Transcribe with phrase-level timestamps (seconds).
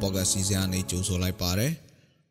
[0.00, 1.72] ပေါ့ကတ်စီစဉ်အနေကြိုဆိုလိုက်ပါတယ်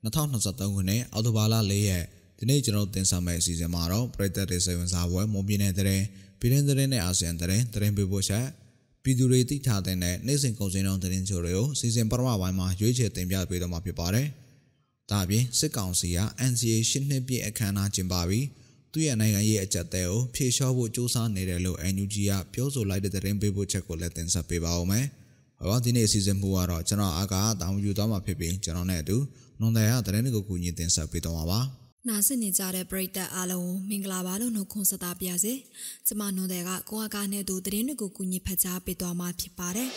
[0.03, 2.03] 2023ခုနှစ်အောက်တိုဘာလ4ရက်
[2.37, 6.03] ဒီနေ့ကျွန်တော်တင်ဆက်မယ့်အစီအစဉ်မှာတော့ပြည်သက်တွေစိတ်ဝင်စားပွဲမွန်ပြည်နယ်တရင်
[6.39, 8.45] ပြည်တွင်းတရင်နဲ့အာဆီယံတရင်တရင်ပေးပို့ချက်
[9.03, 14.27] ပြည်သူတွေသိထားတဲ့နိုင်စဉ်ကုန်စည်နှုန်းတရင်ချိုတွေကိုစီစဉ်ပထမပိုင်းမှာရွေးချယ်တင်ပြပေးတော့မှာဖြစ်ပါတယ်
[15.09, 16.19] ဒါအပြင်စစ်ကောင်စီက
[16.51, 18.45] NCA ရှင်းနှစ်ပြည့်အခမ်းအနားကျင်းပပြီး
[18.93, 25.07] သူ့ရဲ့နိုင်ငံရေးအကြက်တဲကိုဖြေလျှော့ဖို့စူးစမ်းနေတယ်လို့ NUG ကပြောဆိုလိုက်တဲ့သတင်းပေးပို့ချက်ကိုလည်းတင်ဆက်ပေးပါဦးမယ်။
[25.67, 29.17] ဟောဒီနေ့အစီအစဉ်မှုကတော့ကျွန်တော်အားကတာဝန်ယူသွားမှာဖြစ်ပြီးကျွန်တော်နဲ့အတူ
[29.59, 31.59] နွန်တယ်ကသတင်းတွေကိုကူညီတင်ဆက်ပေးသွားမှာပါ။
[32.07, 35.53] နာဆင်နေကြတဲ့ပရိသတ်အားလုံးမင်္ဂလာပါလို့နှုတ်ခွန်းဆက်တာပါစေ။
[36.07, 39.89] ကျမနွန်တယ်ကကိုအားကနဲ့တူသတင်းတွေကိုကူညီဖတ်ကြားပေးသွားမှာဖြစ်ပါတယ်။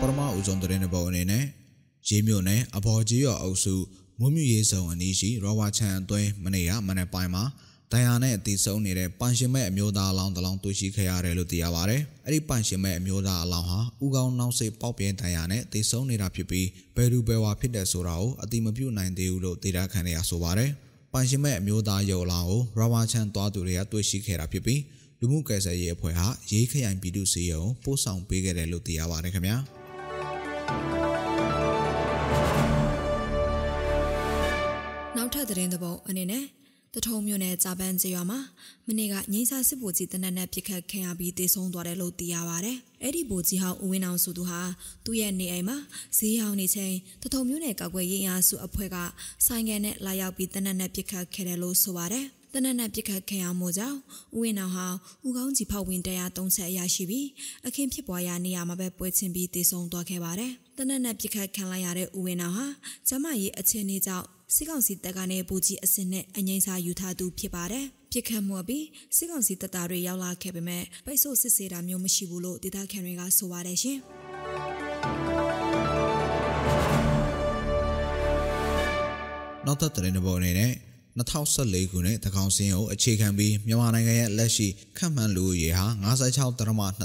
[0.00, 1.44] ပရမဦးဆုံးသတင်းတွေပေါ်အနေနဲ့
[2.08, 3.74] ရေးမြို့နယ်အဘော်ကြီးရော်အုပ်စု
[4.20, 7.44] မွမြူရေးဆောင်အနီးရှိရောဝါချန်အတွင်းမနေ့ကမနေ့ပိုင်းမှာ
[7.92, 20.66] ဒဏ်ရာနဲ့အသေးဆုံးနေတဲ့ပန်ရှင်မဲ့အမျိုးသားအလောင်းတစ်လောင်းတွေ့ရှိခဲ့ရတယ်လို့သိရပါဗျ။အဲ့ဒီပန်ရှင်မဲ့အမျိုးသားအလောင်းဟာဥကောင်းနောက်စိတ်ပေါက်ပြင်းဒဏ်ရာနဲ့အသေးဆုံးနေတာဖြစ်ပြီးဘယ်သူဘယ်ဝါဖြစ်တဲ့ဆိုတာကိုအတိမပြုနိုင်သေးဘူးလို့သိရခံရဆိုပါဗျ။
[21.12, 24.80] ပန်ရှင်မဲ့အမျိုးသားရုပ်အလောင်းကိုရောဘာချန်သွားသူတွေကတွေ့ရှိခဲ့တာဖြစ်ပြီး
[25.20, 29.56] လူမှုကယ်ဆယ်ရေးအဖွဲ့ဟာရေးခရိုင်ပြည်သူ့စီရုံပို့ဆောင်ပေးခဲ့တယ်လို့သိရပါတယ်ခင်ဗျာ။
[35.44, 36.44] နောက်ထပ်သတင်းသဘောအနေနဲ့
[36.94, 38.38] တထုံမြို့နယ်ဂျပန်ကျေးရွာမှာ
[38.86, 44.60] မနေ့ကငိမ့်စာစစ်ဗိုလ်ကြီးတနက်နဲ့ပြစ်ခတ်ခံရပြီးတေဆုံးသွားတယ်လို့သိရပါဗျ။အဲ့ဒီဗိုလ်ကြီးဟောင်းဦးဝင်းအောင်ဆိုသူဟာ
[45.04, 45.76] သူ့ရဲ့နေအိမ်မှာ
[46.18, 48.96] ဈေးရောင်းနေချိန်တထုံမြို့နယ်ကောက်ွယ်ရေးအားစုအဖွဲ့က
[49.46, 53.98] ဆိုင်ငယ်နဲ့လာရောက်ပြီးတနက်နဲ့ပြစ်ခတ်ခဲ့တယ်လို့ဆိုပါတယ်။ တနက်နဲ့ပြစ်ခတ်ခံရမှုကြောင့်
[54.36, 54.86] ဦးဝင်းအောင်ဟာ
[55.26, 57.28] ဦးကောင်းကြီးဖောက်ဝင်တရား30အရာရှိပြီး
[57.66, 62.66] အခင်းဖြစ်ပွားရာနေရာမှာပဲပွဲချင်းပြီးတည်ဆုံသွားခဲ့ပါတယ်။တနက်နဲ့ပြစ်ခတ်ခံလိုက်ရတဲ့ဦးဝင်းအောင်ဟာ
[63.08, 68.84] ကျမကြီးအခြေအနေကြောင့်စစ်ကောင်စီတပ်ကနေပူကြီးအစင်နဲ့အငိမ့်စာယူထားသူဖြစ်ပါတယ်။ပြစ်ခတ်မှုပြီး
[69.16, 73.98] စစ်ကောင်စီတပ်သားတွေရောက်လာခဲ့ပေမဲ့ပိတ်ဆို့စစ်ဆေးတာမျိုးမရှိဘူးလို့ဒေသခံတွေကဆိုပါတယ်ရှင်။
[79.66, 86.58] နောက်သက်တဲ့ဘောအနေနဲ့ 2014ခုနှစ်တကောင်စင်းကိုအခြေခံပြီးမြန်မာနိုင်ငံရဲ့လက်ရှိခန့်မှန်းလူဦးရေဟာ56.2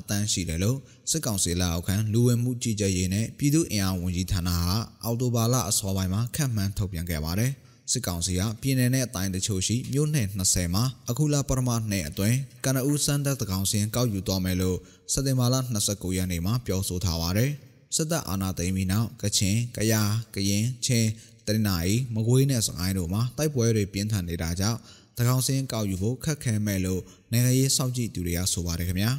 [0.10, 0.78] တန်းရှိတယ်လို့
[1.12, 4.62] စစ်ကောင်စီလက်အောက်ခံလူဝင်မှုကြီးကြပ်ရေးနဲ့ပြည်သူ့အင်အားဝန်ကြီးဌာနက
[5.04, 7.52] အော်တိုဘာလအစောပိုင်းမှာခန့်မှန်းထုတ်ပြန်ခဲ့ပါတယ်။
[7.92, 14.78] စစ်ကောင်စီကပြည်내နဲ့အတိုင်းတချို့ရှိမြို့နယ်20မှာအခုလပထမနှစ်အတွင်းကနဦးစန်းသက်တကောင်စင်းကောက်ယူသွားမယ်လို့
[15.14, 15.56] စက်တင်ဘာလ
[15.86, 17.52] 29ရက်နေ့မှာပြောဆိုထားပါတယ်။
[17.96, 21.10] စစ်တပ်အာဏာသိမ်းပြီးနောက်ကချင်၊ကယား၊ကရင်၊ချင်း
[21.50, 24.80] တနင်္လာရီမကွေးနဲ့စကိုင်းတို့မှာတိုက်ပွဲတွေပြင်းထန်နေတာကြောင့်
[25.18, 27.02] တကောင်စင်းကောက်ယူဖို့ခက်ခဲမဲ့လို့
[27.32, 29.12] နိုင်ငံရေးစောင့်ကြည့်သူတွေကဆိုပါတယ်ခင်ဗျာ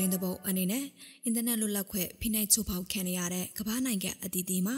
[0.00, 0.84] သတင်းသဘောအနေနဲ့
[1.24, 4.76] အင်တာနက်လွတ်လပ်ခွင့်ဖိနှိပ်ချုပ်ဖောက်ခံရတဲ့ကမ္ဘာနိုင်ငံအသီးသီးမှာ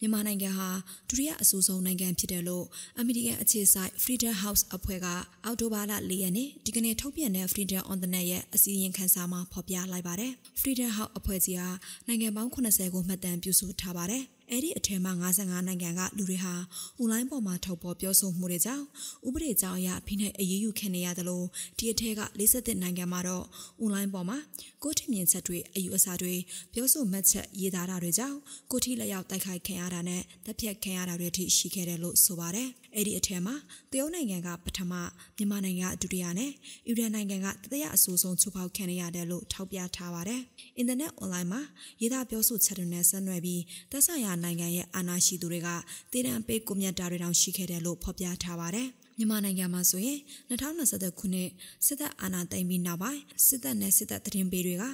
[0.00, 0.68] မြန်မာနိုင်ငံဟာ
[1.08, 2.64] ဒုတိယအဆိုးဆုံးနိုင်ငံဖြစ်တယ်လို့
[2.98, 5.06] အမေရိကန်အခြေစိုက် Freedom House အဖွဲ့က
[5.44, 11.68] အောက်တိုဘာလ၄ရက်နေ့ဒီကနေ့ထုတ်ပြန်တဲ့ Freedom on the Net ရဲ့အစည်းအဝေးခန်းစာမှာဖော်ပြလိုက်ပါတယ်။ Freedom House အဖွဲ့ကြီးဟာ
[12.06, 16.54] နိုင်ငံပေါင်း80ကိုမှတ်တမ်းပြုစုထားပါတယ်။ အဲ့ဒီအထက်မှာ55နိုင်ငံကလူတွေဟာ
[16.98, 18.84] အွန်လိုင်းပေါ်မှာထုတ်ပေါ်ပြောဆိုမှုတွေကြောင့်
[19.26, 21.46] ဥပဒေကြောင်းအရဖိနှိပ်အရေးယူခံနေရတယ်လို့
[21.78, 23.44] ဒီအထက်က47နိုင်ငံမှာတော့
[23.80, 24.38] အွန်လိုင်းပေါ်မှာ
[24.84, 26.34] ကိုထင်မြင်ချက်တွေအယူအဆတွေ
[26.72, 28.38] ပြောဆိုမှတ်ချက်ရေးသားတာတွေကြောင့်
[28.70, 33.54] ကိုထီလက်ရောက်တိုက်ခိုက်ခံရတာနဲ့တပ်ဖြတ်ခံရတာတွေထိရှိခဲ့တယ်လို့ဆိုပါတယ်။အဲ့ဒီအထက်မှာ
[33.92, 34.92] တရုတ်နိုင်ငံကပထမ
[35.36, 36.50] မြန်မာနိုင်ငံကဒုတိယနဲ့
[36.86, 40.40] အီရန်နိုင်ငံကတတိယအဆိုးဆုံးချိုးဖောက်ခံရတယ်လို့ထောက်ပြထားပါတယ်။
[40.78, 41.60] အင်တာနက်အွန်လိုင်းမှာ
[42.00, 45.68] ရေးသားပြောဆိုချက်တွေနဲ့ဆက်နွယ်ပြီးသက်ဆိုင်ရာနိုင်ငံရဲ့အာဏာရှိသူတွေက
[46.12, 50.18] တည်တံပေးကွန်မြတ်တာတွေတောင်ရှိခဲ့တယ်လို့ဖော်ပြထားပါတယ်။ မြန်မာနိုင်ငံမှာဆိုရင်
[50.50, 51.50] 2020ခုနှစ်
[51.86, 54.84] စစ်တပ်အာဏာသိမ်းပြီးနောက်ပိုင်းစစ်တပ်နဲ့စစ်တပ်သတင်းပေးတွေက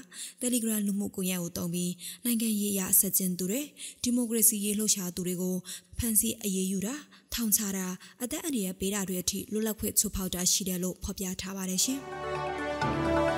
[0.43, 1.93] Telegram လူမှုကွန်ရက်ကိုတုံးပြီး
[2.25, 3.63] နိုင်ငံရေးအရဆက်ကျင်းသူတွေ
[4.03, 5.57] ဒီမိုကရေစီရေးလှုပ်ရှားသူတွေကို
[5.99, 6.95] ဖမ်းဆီးအရေးယူတာ
[7.35, 7.87] ထောင်ချတာ
[8.23, 12.01] အသက်အန္တရာယ်ပေးတာတွေအထိလွတ်လပ်ခွင့်ချိုးဖောက်တာရှိတယ်လို့ဖော်ပြထားပါတယ်ရှင်။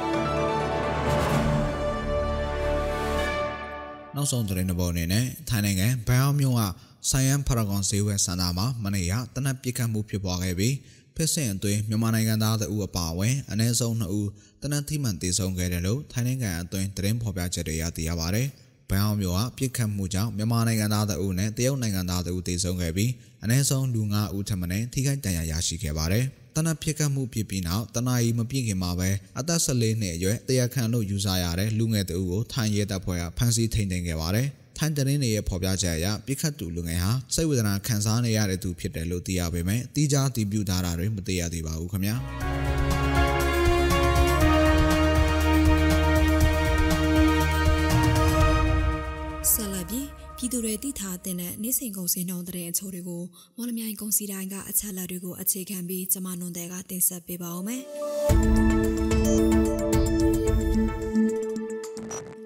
[4.16, 6.62] နောက်ဆုံးသတင်းတစ်ပုဒ်အနေနဲ့ထိုင်းနိုင်ငံဘန်အောင်မြို့က
[7.10, 10.74] ဆိုင်ယန်ဖရာဂွန်ဈေးဝယ်စင်တာမှာမနေ့ကတနက်ပစ်ခတ်မှုဖြစ်ပွားခဲ့ပြီး
[11.16, 14.28] ဖြစ်စဉ်အတွင်းမြန်မာနိုင်ငံသားတဦးအပါအဝင်အနည်းဆုံး2ဦး
[14.62, 18.42] တနက်ထိမှန်တေဆုံးခဲ့တယ်လို့ထိုင်းနိုင်ငံအတွင်းသတင်းဖော်ပြချက်တွေရသိရပါဗျ။
[18.90, 23.10] ဘန်အောင်မြို့ကပြစ်ခတ်မှုကြောင့်မြန်မာနိုင်ငံသားတဦးနဲ့တရုတ်နိုင်ငံသားတဦးတေဆုံးခဲ့ပြီး
[23.42, 26.26] အနည်းဆုံးလူ9ဦးထပ်မံထိခိုက်ဒဏ်ရာရရှိခဲ့ပါတယ်။
[26.56, 42.81] တနက်ဖြစ်ခတ်မှုဖြစ်ပြီးနောက်တနာရီမပြည့်ခင်မှာပဲအသက်14နှစ်အရွယ်တရားခံလို့ယူဆရတဲ့လူငယ်တဦးကိုထိုင်းရဲတပ်ဖွဲ့ကဖမ်းဆီးထိန်သိမ်းခဲ့ပါတယ်။ထိုင်းသတင်းတွေရဲ့ဖော်ပြချက်အရပြစ်ခတ်သူလူငယ်ဟာစိတ်ဝေဒနာခံစားနေရတဲ့သူဖြစ်တယ်လို့သိရပေမဲ့တီးခြားတည်ပြုထားတာတွေမသိရသေးပါဘူးခင်ဗျာ
[50.42, 53.22] ပြည်သူတွေတည်ထားတဲ့နေ့စဉ်စဉ်ကုန်စင်နှုန်းတဲ့အချို့တွေကို
[53.56, 57.82] မော်လမြိုင်ကုန်စီတိုင်းကအချက်လက်တွေကိုအခြေခံပြီးကျမနွန်တဲ့ကတင်ဆက်ပေးပါဦးမယ်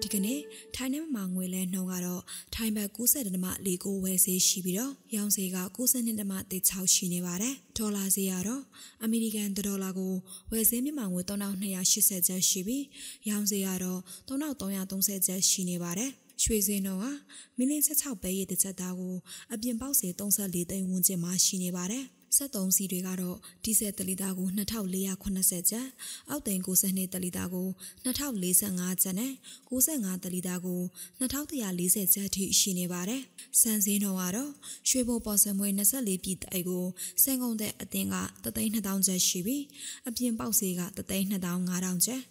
[0.01, 0.39] ဒီကနေ့
[0.75, 2.21] ထိုင်းနဲ့မငွေလဲနှုန်းကတော့
[2.55, 8.63] ထိုင်းဘတ်90.4ကိုဝယ်ဈေးရှိပြီးတော့ရောင်းဈေးက92.6ရှိနေပါတယ်ဒေါ်လာဈေးကတော့
[9.03, 10.13] အမေရိကန်ဒေါ်လာကို
[10.51, 12.83] ဝယ်ဈေးမြန်မာငွေ3280ကျပ်ရှိပြီး
[13.29, 16.11] ရောင်းဈေးကတော့3330ကျပ်ရှိနေပါတယ်
[16.43, 17.11] ရွှေစင်းတော့ဟာ
[17.57, 19.15] မီလ16ပဲရည်တစ်ချက်သားကို
[19.53, 22.05] အပြင်ပေါက်စေ34သိန်းဝန်းကျင်မှာရှိနေပါတယ်
[22.37, 25.87] 73စီတွေကတော့ဒီဇယ်တလီတာကို2480ကျပ်
[26.29, 27.67] အောက်တိန်92တလီတာကို
[28.05, 29.33] 2045ကျပ်နဲ့
[29.69, 30.81] 95တလီတာကို
[31.19, 33.21] 2140ကျပ်ထိရှိနေပါတယ်
[33.61, 34.51] စံစင်းတော့ကတော့
[34.89, 36.85] ရွှေဘိုပေါ်စမွေ24ပြည်တိုင်ကို
[37.23, 39.63] စံကုန်တဲ့အတင်းက3,2000ကျပ်ရှိပြီး
[40.07, 42.21] အပြင်ပေါက်စေက3,2500ကျပ်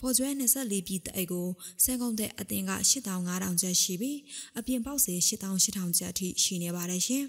[0.00, 1.46] ပေါ်ကျွဲ24ပြည်တိုင်ကို
[1.84, 4.18] စံကုန်တဲ့အတင်းက8,500ကျပ်ရှိပြီး
[4.58, 7.24] အပြင်ပေါက်စေ8,800ကျပ်ထိရှိနေပါတယ်ရှင်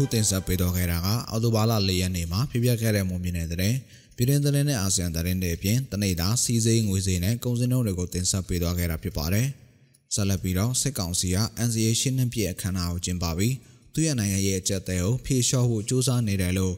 [0.00, 3.58] ခုတင်ဆက်ပေးတော့ခဲ့တာကအော်တိုဘာလ၄ရက်နေ့မှာဖြစ်ပျက်ခဲ့တဲ့မွန်ပြည်နယ်တဲ့
[4.16, 9.46] ပြည်တွင်းသတင်းနဲ့အာဆီယံသတင်းတွေအပြင်တနေ့တာစီးစိမ်ငွေစိမ်နဲ့ကုန်စည်နှုန်းတွေကိုတင်ဆက်ပေးသွားခဲ့တာဖြစ်ပါတယ်။
[10.14, 13.54] ဆက်လက်ပြီးတော့စစ်ကောင်စီက NCA ရှင်းနှင်းပြည့်အခမ်းအနားကိုကျင်းပပြီး
[13.94, 16.74] သူ့ရဲ့နိုင်ငံရဲ့အကြက်တဲကိုဖြေလျှော့ဖို့စူးစမ်းနေတယ်လို့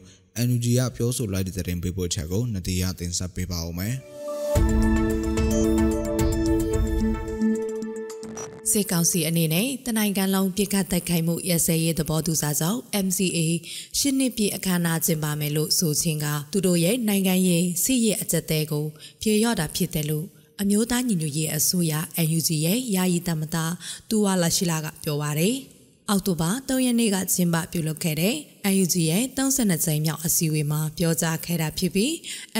[0.47, 3.95] NUG ကပြောဆိုလိုက်တဲ့သတင်းပေးပို့ချက်ကိုနတီးရတင်ဆက်ပေးပါဦးမယ်။
[8.73, 13.39] စစ်ကောင်စီအနေနဲ့တနိုင်ငံလုံးပြစ်ခတ်တိုက်ခိုက်မှုရစဲရေးသဘောတူစာချုပ် MCA
[13.99, 18.85] ရှစ်နှစ်ပြည့်အခမ်းအနားကျင်းပမယ်လို့ဆိုချင်းကသူတို့ရဲ့နိုင်ငံရေးစီးရဲအကြက်တဲကို
[19.21, 20.25] ပြေရော့တာဖြစ်တယ်လို့
[20.61, 21.93] အမျိုးသားညီညွတ်ရေးအစိုးရ
[22.27, 23.65] NUG ရဲ့ယာယီတမတာ
[24.09, 25.57] တူဝါလာရှိလာကပြောပါရယ်
[26.09, 28.35] အောက်တိုဘာ3ရက်နေ့ကကျင်းပပြုလုပ်ခဲ့တဲ့
[28.73, 32.11] UNG ရဲ့32ကြိမ်မြောက်အစည်းအဝေးမှာပြောကြားခဲ့တာဖြစ်ပြီး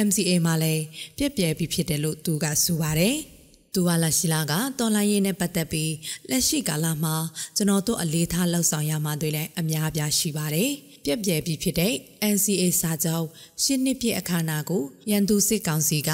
[0.05, 0.83] MCA မှာလည်း
[1.17, 3.17] ပြည့်ပြည့်ပြီးဖြစ်တယ်လို့သူကဆိုပါတယ်။
[3.73, 5.93] သူဝါလာရှိလာကတော်လိုင်းရေးနဲ့ပတ်သက်ပြီး
[6.29, 7.15] လက်ရှိကာလမှာ
[7.55, 10.69] ကျွန်တော်တို့အလေးထားလှုပ်ဆောင်ရမှာတွေလည်းအများအပြားရှိပါတယ်။
[11.05, 11.93] ပြက်ပြဲပြီးဖြစ်တဲ့
[12.33, 13.25] NCA စာချုပ်
[13.63, 16.11] ရှင်းနှစ်ပြည့်အခမ်းအနားကိုရန်သူစစ်ကောင်စီက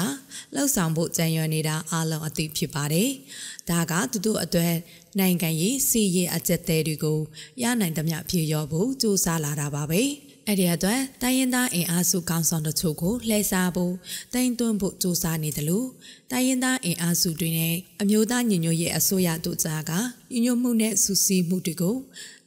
[0.54, 3.10] လှုပ်ဆောင်ဖို့ကြံရွယ်နေတာအလုံးအသိဖြစ်ပါတယ်။
[3.70, 4.74] ဒါကသူတို့အတွက်
[5.18, 7.18] နိုင်ငံရေးစီရေးအကြက်သေးတွေကို
[7.62, 10.02] ရနိုင်သမျှဖြေရောဖို့စူးစမ်းလာတာပါပဲ။
[10.50, 13.94] အဲ့ဒီအတွက်တိုင်းရင်းသားအင်အားစုကောင်ဆောင်တချို့ကိုလှည့်စားဖို့
[14.34, 15.88] တိုင်သွင်းဖို့စူးစမ်းနေတယ်လို့
[16.30, 19.92] တိုင်းရင်းသားအင်အားစုတွေနဲ့အမျိုးသားညီညွတ်ရေးအစိုးရတို့ကြားက
[20.32, 21.96] ညီညွတ်မှုနဲ့စူးစီးမှုတွေကို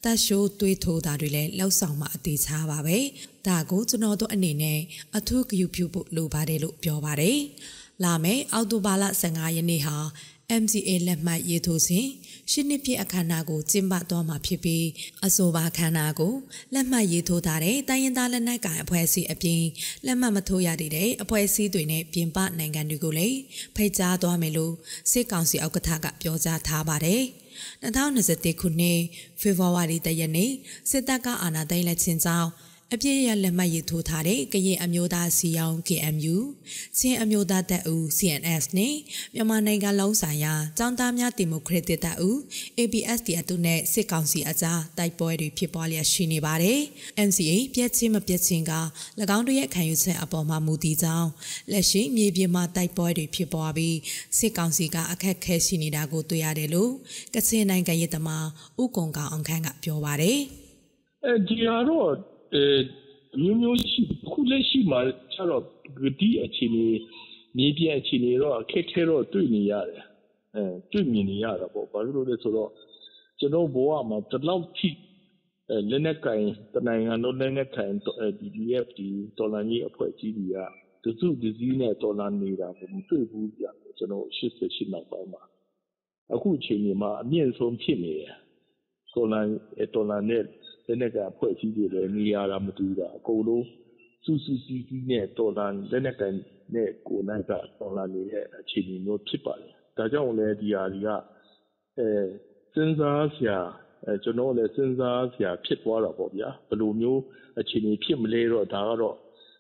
[0.04, 2.98] တတ်ရှိုးတွေးထိုးတာတွေလည်းလောက်ဆောင်မှအသေးချပါပဲ
[3.48, 4.80] ဒါကိုကျွန်တော်တို့အနေနဲ့
[5.18, 7.40] အထူးဂရုပြုဖို့လိုပါတယ်လို့ပြောပါတယ်
[8.04, 9.98] လာမယ့်အောက်တိုဘာလ15ရက်နေ့ဟာ
[10.62, 12.08] MCA လက်မှတ်ရေးထိုးစဉ်
[12.52, 14.86] ရှစ်နှစ်ပြည့်အခမ်းအနားကိုကျင်းပသွားမှာဖြစ်ပြီး
[15.26, 16.34] အဆိုပါအခမ်းအနားကို
[16.74, 19.64] လက်မှတ်ရေးထိုးထားတဲ့တိုင်းရင်းသားလက်နက်ကိုင်အဖွဲ့အစည်းအပြင်
[20.06, 23.38] လက်မှတ်မထိုးရသေးတဲ့အဖွဲ့အစည်းတွေနဲ့ပြင်ပနိုင်ငံတွေကိုလည်း
[23.76, 24.74] ဖိတ်ကြားသွားမယ်လို့
[25.12, 27.24] စစ်ကောင်စီဥက္ကဋ္ဌကပြောကြားထားပါတယ်
[27.84, 29.00] 2021ခုနှစ်
[29.42, 30.52] ဖေဖော်ဝါရီလရက်နေ့
[30.90, 32.50] စစ်တပ်ကအာဏာသိမ်းလက်ခြင်းကြောင့်
[32.96, 36.36] အပြည့်ရလက်မှတ်ရေးထိုးထားတဲ့ကရင်အမျိုးသားစီယောင်း KMU
[36.98, 38.96] ချင်းအမျိုးသားတပ်ဦး CNS နဲ့
[39.34, 42.38] မြန်မာနိုင်ငံလုံးဆိုင်ရာចောင်းသားများဒီမိုကရက်တစ်တပ်ဦး
[42.80, 46.80] ABSD အတူနဲ့စစ်ကောင်စီအကြားတိုက်ပွဲတွေဖြစ်ပွားလျက်ရှိနေပါတယ်။
[47.28, 48.74] NCA ပြည့်ချင်းမပြည့်ချင်းက၎
[49.38, 51.30] င်းတို့ရဲ့ခံယူချက်အပေါ်မှာမူတည်ကြောင်း
[51.72, 53.98] လက်ရှိမြေပြင်မှာတိုက်ပွဲတွေဖြစ်ပွားပြီး
[54.38, 56.92] စစ်ကောင်စီကအခက်ခဲရှိနေတာကိုတွေ့ရတယ်လို့
[57.34, 58.46] ကချင်နိုင်ငံရေးသမား
[58.82, 60.40] ဥကုံကောင်အောင်ခန့်ကပြောပါတယ်။
[61.26, 62.64] အဲဒီကတော့ အဲ
[63.36, 65.00] အမျိုးမျိုးရှိခုလက်ရှိမှာ
[65.34, 65.64] ကျတော့
[66.20, 66.86] ဒီအခြေအနေ
[67.58, 70.04] မြေပြင်အခြေအနေတော့အခက်ခဲတော့တွေ့နေရတယ်
[70.56, 72.72] အဲတွေ့မြင်နေရတာပေါ့ဘာလို့လဲဆိုတော့
[73.40, 74.90] ကျွန်တော်ဘဝမှာတလောက်ထိ
[75.70, 76.44] အဲလက်နက်ကင်
[76.74, 77.92] တနိုင်ငံလုံးလက်နက်ကင်
[78.40, 79.08] DDF ဒီ
[79.38, 80.58] ဒေါ်လာကြီးအဖွဲ့ကြီးတွေက
[81.04, 83.66] သူစုဒီစည်းနဲ့ဒေါ်လာနေတာမတွေ့ဘူးပြ
[83.98, 85.44] ကျွန်တော်88နောက်ပိုင်းမှာ
[86.34, 88.34] အခုအချိန်မှာအမြင့်ဆုံးဖြစ်နေတယ်
[89.14, 89.42] ဒေါ်လာ
[89.96, 90.44] ဒေါ်လာနဲ့
[90.86, 93.66] လက်နက်ကိုင်အဖွဲ့အစည်းတွေလည်း နေရာတာ မတူတာ အကုန်လုံး
[94.26, 96.36] စုစုစည်းစည်းနဲ့ တော်လှန်လက်နက်ကိုင်
[96.76, 101.10] နဲ့ ကိုယ်နိုင်က တော်လှန်နေတဲ့ အခြေအနေမျိုး ဖြစ်ပါတယ်။ဒါကြောင့်လည်း ဒီဟာတွေက
[102.00, 102.10] အဲ
[102.74, 103.60] စဉ်းစားစရာ
[104.06, 107.22] အဲကျွန်တော်လည်း စဉ်းစားစရာ ဖြစ်သွားတာပေါ့ဗျာ။ဘယ်လိုမျိုး
[107.60, 109.16] အခြေအနေ ဖြစ်မလဲတော့ ဒါကတော့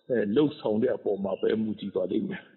[0.09, 2.43] အဲလှုပ်ဆောင်တဲ့အပေါ်မှာပဲ မူတည်ပါလိမ့်မယ်။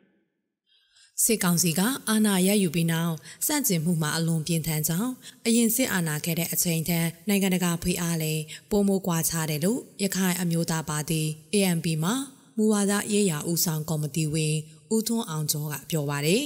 [1.25, 3.15] စစ်ကောင်စီကအာဏာရယူပြီးနောက်
[3.47, 5.13] စန့်ကျင်မှုမှာအလွန်ပြင်းထန်ကြောင်း
[5.47, 11.23] အရင်စစ်အာဏာခဲ့တဲ့အချိန်ထက်နိုင်ငံတကာဖိအားလည်းပိုမိုကွာခြားတယ်လို့ရခိုင်အမျိုးသားပါတီ
[11.55, 12.15] ANP မှာ
[12.57, 14.55] မူဝါဒရေးရာဦးဆောင်ကော်မတီဝင်
[14.95, 16.43] ဦးထွန်းအောင်ကျော်ကပြောပါတယ်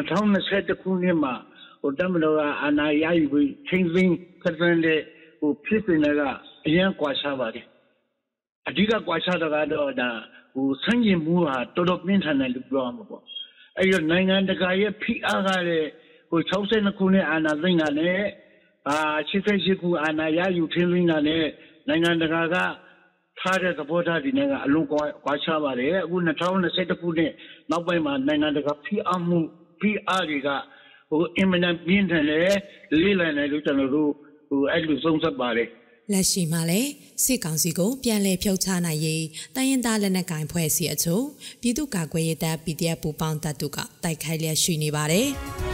[0.00, 1.34] 2020ခုနှစ်မှာ
[1.80, 5.00] ဟိုတမတော်ကအာဏာရယူပြီးချင်းစင်းဖက်ဒရယ်တဲ့
[5.38, 6.22] ဟိုဖြစ်စဉ်တွေက
[6.66, 7.66] အရင်ကွာခြားပါတယ်
[8.68, 10.10] အဓိကကွာခြားတာကတော့ဒါ
[10.54, 13.24] ဟဟိုဆန့်ကျင်မှုဟာတော်တော်ပြင်းထန်တယ်လို့ပြောရမှာပေါ့
[13.78, 15.88] အဲ့တော့နိုင်ငံတကာရဲ့ဖိအားကလည်း
[16.30, 18.20] ဟို62ခုနှစ်အာဏာသိမ်းတာနဲ့
[18.88, 18.98] အာ
[19.30, 21.44] 88ခုအာဏာရယူထင်းသိမ်းတာနဲ့
[21.88, 22.56] နိုင်ငံတကာက
[23.40, 24.88] ထားတဲ့သဘောထားဒီနဲ့ကအလုံး
[25.24, 27.32] ကွာခြားပါတယ်အခု2021ခုနှစ်
[27.70, 29.38] နောက်ပိုင်းမှာနိုင်ငံတကာဖိအားမှု
[29.80, 30.48] ဖိအားတွေက
[31.10, 32.58] ဟိုအင်မတန်ပြင်းထန်တယ်
[33.00, 34.10] လေးလံတယ်လို့ကျွန်တော်တို့
[34.48, 35.68] ဟိုအဲ့လိုသုံးသပ်ပါတယ်
[36.12, 36.90] လက်ရှိမှာလည်း
[37.24, 41.24] စစ်ကောင်စီကိုပြန်လည်ဖြုတ်ချနိုင်ရေးတိုင်းရင်းသားလက်နက်ကိုင်ဖွဲ့စည်းအချို့
[41.60, 45.28] ပြည်သူ့ကာကွယ်ရေးတပ် PDF ပူပေါင်းတပ်တို့ကတိုက်ခိုက်လျက်ရှိနေပါတယ်။